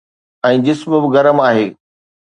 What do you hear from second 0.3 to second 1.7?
۽ جسم به گرم آهي.